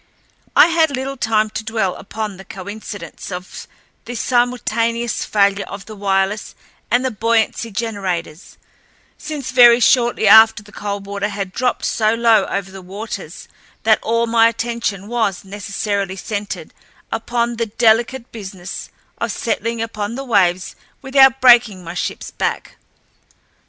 [0.55, 3.67] I had little time to dwell upon the coincidence of
[4.05, 6.55] the simultaneous failure of the wireless
[6.89, 8.57] and the buoyancy generators,
[9.19, 13.47] since very shortly after the Coldwater had dropped so low over the waters
[13.83, 16.73] that all my attention was necessarily centered
[17.11, 18.89] upon the delicate business
[19.19, 22.77] of settling upon the waves without breaking my shipl's back.